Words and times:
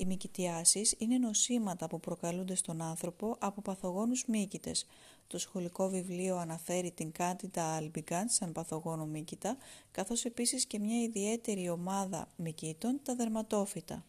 Οι 0.00 0.06
μυκητιάσεις 0.06 0.94
είναι 0.98 1.18
νοσήματα 1.18 1.86
που 1.86 2.00
προκαλούνται 2.00 2.54
στον 2.54 2.82
άνθρωπο 2.82 3.36
από 3.38 3.62
παθογόνους 3.62 4.24
μύκητες. 4.26 4.86
Το 5.26 5.38
σχολικό 5.38 5.88
βιβλίο 5.88 6.36
αναφέρει 6.36 6.90
την 6.90 7.12
Candida 7.18 7.78
albicans 7.80 8.24
σαν 8.26 8.52
παθογόνο 8.52 9.06
μύκητα, 9.06 9.56
καθώς 9.90 10.24
επίσης 10.24 10.66
και 10.66 10.78
μια 10.78 11.02
ιδιαίτερη 11.02 11.68
ομάδα 11.68 12.28
μυκήτων, 12.36 13.00
τα 13.02 13.14
δερματόφυτα. 13.14 14.04